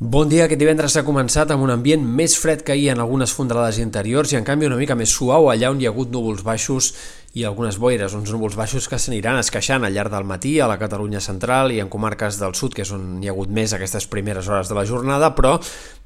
Bon 0.00 0.30
dia, 0.32 0.46
aquest 0.46 0.56
divendres 0.62 0.94
s'ha 0.96 1.02
començat 1.04 1.50
amb 1.52 1.60
un 1.60 1.74
ambient 1.74 2.00
més 2.00 2.32
fred 2.40 2.62
que 2.64 2.72
ahir 2.72 2.86
en 2.88 3.02
algunes 3.02 3.34
fondalades 3.36 3.76
interiors 3.82 4.30
i 4.32 4.38
en 4.38 4.46
canvi 4.48 4.64
una 4.64 4.78
mica 4.78 4.94
més 4.96 5.12
suau. 5.12 5.50
Allà 5.52 5.68
on 5.68 5.82
hi 5.82 5.84
ha 5.84 5.90
hagut 5.92 6.08
núvols 6.08 6.40
baixos 6.40 6.94
i 7.36 7.44
algunes 7.44 7.76
boires, 7.76 8.14
uns 8.16 8.32
núvols 8.32 8.56
baixos 8.56 8.88
que 8.88 8.96
s'aniran 8.96 9.36
esqueixant 9.42 9.84
al 9.84 9.92
llarg 9.92 10.08
del 10.14 10.24
matí 10.24 10.54
a 10.56 10.70
la 10.72 10.78
Catalunya 10.80 11.20
central 11.20 11.74
i 11.76 11.82
en 11.84 11.92
comarques 11.92 12.40
del 12.40 12.56
sud, 12.56 12.72
que 12.72 12.80
és 12.88 12.94
on 12.96 13.20
hi 13.20 13.28
ha 13.28 13.34
hagut 13.34 13.52
més 13.52 13.76
aquestes 13.76 14.08
primeres 14.08 14.48
hores 14.48 14.72
de 14.72 14.80
la 14.80 14.86
jornada, 14.88 15.34
però 15.36 15.58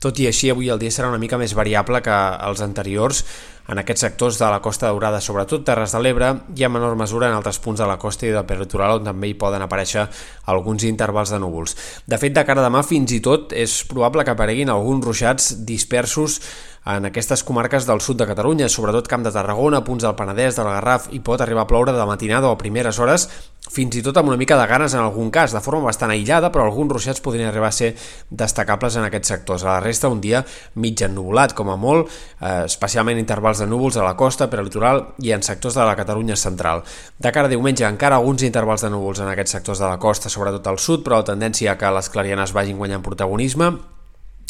tot 0.02 0.18
i 0.18 0.26
així 0.26 0.50
avui 0.50 0.74
el 0.74 0.82
dia 0.82 0.90
serà 0.90 1.14
una 1.14 1.22
mica 1.22 1.38
més 1.38 1.54
variable 1.54 2.02
que 2.02 2.18
els 2.50 2.66
anteriors 2.66 3.22
en 3.68 3.80
aquests 3.80 4.04
sectors 4.04 4.38
de 4.38 4.48
la 4.52 4.60
Costa 4.64 4.90
Daurada, 4.90 5.20
sobretot 5.24 5.64
Terres 5.64 5.94
de 5.94 6.02
l'Ebre, 6.04 6.30
i 6.56 6.66
en 6.66 6.72
menor 6.74 6.96
mesura 7.00 7.30
en 7.30 7.36
altres 7.36 7.58
punts 7.64 7.80
de 7.80 7.88
la 7.88 7.96
costa 8.00 8.26
i 8.29 8.34
del 8.34 8.44
peritoral 8.48 8.98
on 8.98 9.08
també 9.08 9.30
hi 9.30 9.38
poden 9.40 9.64
aparèixer 9.64 10.04
alguns 10.52 10.84
intervals 10.84 11.32
de 11.32 11.40
núvols. 11.40 11.76
De 12.06 12.18
fet, 12.20 12.34
de 12.36 12.44
cara 12.44 12.61
a 12.61 12.68
demà 12.68 12.84
fins 12.84 13.16
i 13.16 13.22
tot 13.24 13.54
és 13.56 13.80
probable 13.88 14.24
que 14.24 14.34
apareguin 14.34 14.72
alguns 14.72 15.04
ruixats 15.06 15.50
dispersos 15.64 16.40
en 16.84 17.06
aquestes 17.08 17.43
comarques 17.44 17.86
del 17.86 18.00
sud 18.04 18.18
de 18.20 18.26
Catalunya, 18.29 18.68
sobretot 18.68 19.08
Camp 19.08 19.22
de 19.25 19.32
Tarragona, 19.32 19.80
punts 19.84 20.04
del 20.04 20.14
Penedès, 20.18 20.58
del 20.58 20.68
Garraf, 20.68 21.08
i 21.16 21.20
pot 21.25 21.40
arribar 21.40 21.64
a 21.64 21.68
ploure 21.70 21.94
de 21.96 22.04
matinada 22.04 22.50
o 22.50 22.52
a 22.52 22.58
primeres 22.61 22.98
hores, 23.00 23.25
fins 23.72 23.96
i 23.96 24.02
tot 24.04 24.18
amb 24.20 24.29
una 24.29 24.36
mica 24.36 24.58
de 24.61 24.66
ganes 24.68 24.92
en 24.92 25.00
algun 25.00 25.30
cas, 25.32 25.54
de 25.56 25.62
forma 25.64 25.89
bastant 25.89 26.12
aïllada, 26.12 26.50
però 26.52 26.66
alguns 26.68 26.92
ruixats 26.92 27.25
podrien 27.25 27.48
arribar 27.48 27.70
a 27.70 27.76
ser 27.76 27.94
destacables 28.28 28.98
en 29.00 29.08
aquests 29.08 29.32
sectors. 29.32 29.64
A 29.64 29.70
la 29.72 29.80
resta, 29.80 30.11
un 30.12 30.20
dia 30.20 30.44
mig 30.75 31.00
ennubulat, 31.00 31.56
com 31.56 31.72
a 31.72 31.78
molt, 31.80 32.12
eh, 32.41 32.66
especialment 32.66 33.19
intervals 33.19 33.64
de 33.64 33.70
núvols 33.70 33.97
a 33.97 34.05
la 34.05 34.12
costa, 34.14 34.50
per 34.50 34.61
al 34.61 34.69
litoral 34.69 35.06
i 35.25 35.33
en 35.33 35.42
sectors 35.42 35.80
de 35.80 35.89
la 35.89 35.97
Catalunya 35.97 36.36
central. 36.36 36.84
De 37.19 37.33
cara 37.33 37.48
a 37.48 37.55
diumenge, 37.55 37.89
encara 37.89 38.20
alguns 38.20 38.42
intervals 38.42 38.84
de 38.84 38.92
núvols 38.92 39.25
en 39.25 39.33
aquests 39.33 39.56
sectors 39.56 39.80
de 39.80 39.89
la 39.89 39.98
costa, 39.98 40.28
sobretot 40.28 40.66
al 40.66 40.78
sud, 40.78 41.00
però 41.03 41.22
la 41.22 41.33
tendència 41.33 41.72
a 41.72 41.78
que 41.80 41.97
les 41.97 42.11
clarianes 42.11 42.53
vagin 42.53 42.77
guanyant 42.77 43.03
protagonisme, 43.03 43.72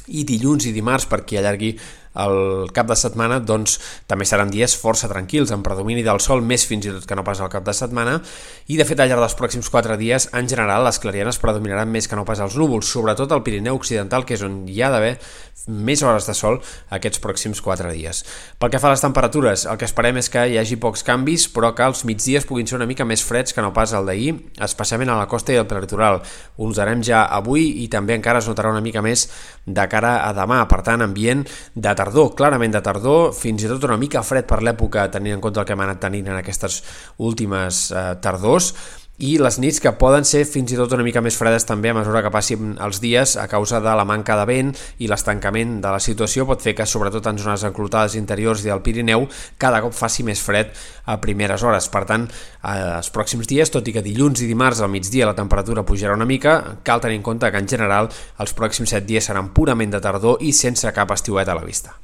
i 0.08 0.24
dilluns 0.28 0.66
i 0.68 0.72
dimarts 0.74 1.06
per 1.08 1.22
qui 1.24 1.38
allargui 1.40 1.70
el 2.14 2.70
cap 2.74 2.88
de 2.90 2.96
setmana 2.98 3.40
doncs, 3.42 3.78
també 4.10 4.26
seran 4.28 4.52
dies 4.52 4.76
força 4.78 5.08
tranquils, 5.10 5.52
amb 5.54 5.66
predomini 5.66 6.04
del 6.06 6.20
sol 6.22 6.44
més 6.46 6.66
fins 6.68 6.86
i 6.86 6.92
tot 6.94 7.08
que 7.08 7.18
no 7.18 7.24
pas 7.26 7.40
al 7.40 7.50
cap 7.52 7.66
de 7.66 7.74
setmana 7.74 8.20
i 8.70 8.78
de 8.78 8.86
fet 8.86 9.00
al 9.00 9.10
llarg 9.10 9.24
dels 9.24 9.38
pròxims 9.38 9.70
4 9.72 9.98
dies 10.00 10.28
en 10.32 10.48
general 10.50 10.86
les 10.86 11.00
clarianes 11.02 11.40
predominaran 11.42 11.90
més 11.90 12.08
que 12.08 12.16
no 12.18 12.26
pas 12.28 12.42
els 12.44 12.56
núvols, 12.58 12.86
sobretot 12.86 13.32
al 13.32 13.42
Pirineu 13.46 13.80
Occidental 13.80 14.24
que 14.24 14.38
és 14.38 14.44
on 14.46 14.62
hi 14.70 14.82
ha 14.82 14.92
d'haver 14.94 15.16
més 15.66 16.02
hores 16.04 16.26
de 16.28 16.34
sol 16.36 16.58
aquests 16.92 17.20
pròxims 17.22 17.62
4 17.64 17.92
dies. 17.94 18.22
Pel 18.60 18.70
que 18.72 18.80
fa 18.82 18.90
a 18.90 18.94
les 18.94 19.02
temperatures, 19.04 19.64
el 19.70 19.78
que 19.80 19.88
esperem 19.88 20.18
és 20.20 20.28
que 20.30 20.44
hi 20.50 20.58
hagi 20.60 20.76
pocs 20.80 21.04
canvis 21.06 21.46
però 21.54 21.72
que 21.76 21.86
els 21.86 22.04
migdies 22.04 22.46
puguin 22.48 22.68
ser 22.68 22.76
una 22.78 22.88
mica 22.90 23.06
més 23.08 23.24
freds 23.24 23.54
que 23.54 23.64
no 23.64 23.72
pas 23.76 23.94
el 23.96 24.06
d'ahir, 24.08 24.34
especialment 24.62 25.14
a 25.14 25.18
la 25.18 25.28
costa 25.30 25.54
i 25.54 25.60
al 25.60 25.68
peritoral. 25.70 26.20
Ho 26.58 26.68
notarem 26.68 27.02
ja 27.06 27.24
avui 27.24 27.66
i 27.84 27.88
també 27.92 28.16
encara 28.18 28.42
es 28.42 28.48
notarà 28.50 28.72
una 28.74 28.84
mica 28.84 29.02
més 29.04 29.28
de 29.64 29.86
cara 29.88 30.18
a 30.28 30.32
demà, 30.36 30.60
per 30.68 30.82
tant 30.84 31.04
ambient 31.04 31.46
de 31.74 31.94
tardor, 32.04 32.34
clarament 32.36 32.74
de 32.74 32.82
tardor, 32.84 33.32
fins 33.32 33.64
i 33.64 33.70
tot 33.70 33.84
una 33.88 33.96
mica 34.00 34.22
fred 34.26 34.44
per 34.48 34.60
l'època, 34.64 35.06
tenint 35.12 35.38
en 35.38 35.44
compte 35.44 35.62
el 35.62 35.68
que 35.68 35.72
hem 35.72 35.84
anat 35.86 36.02
tenint 36.04 36.28
en 36.28 36.36
aquestes 36.36 36.82
últimes 37.24 37.86
eh, 37.92 38.04
tardors, 38.20 38.74
i 39.22 39.36
les 39.38 39.60
nits 39.62 39.78
que 39.78 39.92
poden 39.94 40.24
ser 40.26 40.42
fins 40.48 40.72
i 40.74 40.78
tot 40.78 40.92
una 40.96 41.04
mica 41.06 41.22
més 41.22 41.36
fredes 41.38 41.66
també 41.68 41.92
a 41.92 41.94
mesura 41.94 42.22
que 42.24 42.32
passin 42.34 42.72
els 42.82 42.98
dies 43.02 43.36
a 43.38 43.46
causa 43.50 43.78
de 43.80 43.92
la 43.94 44.06
manca 44.08 44.34
de 44.40 44.46
vent 44.48 44.72
i 44.98 45.06
l'estancament 45.10 45.76
de 45.84 45.92
la 45.94 46.00
situació 46.02 46.46
pot 46.48 46.62
fer 46.64 46.74
que 46.74 46.86
sobretot 46.86 47.26
en 47.30 47.38
zones 47.38 47.62
enclotades 47.68 48.16
interiors 48.18 48.64
i 48.64 48.72
del 48.72 48.82
Pirineu 48.82 49.28
cada 49.58 49.80
cop 49.84 49.94
faci 49.94 50.26
més 50.26 50.42
fred 50.42 50.72
a 51.06 51.18
primeres 51.20 51.62
hores. 51.62 51.86
Per 51.92 52.02
tant, 52.08 52.26
els 52.64 53.10
pròxims 53.14 53.46
dies, 53.46 53.70
tot 53.70 53.86
i 53.86 53.94
que 53.94 54.02
dilluns 54.02 54.42
i 54.42 54.48
dimarts 54.50 54.80
al 54.80 54.90
migdia 54.90 55.28
la 55.28 55.36
temperatura 55.36 55.84
pujarà 55.86 56.16
una 56.16 56.28
mica, 56.28 56.80
cal 56.82 57.02
tenir 57.04 57.20
en 57.20 57.26
compte 57.26 57.50
que 57.50 57.60
en 57.60 57.68
general 57.68 58.08
els 58.40 58.56
pròxims 58.56 58.96
7 58.96 59.06
dies 59.06 59.30
seran 59.30 59.52
purament 59.54 59.92
de 59.92 60.00
tardor 60.00 60.40
i 60.40 60.52
sense 60.56 60.90
cap 60.96 61.12
estiuet 61.14 61.48
a 61.48 61.58
la 61.60 61.66
vista. 61.66 61.92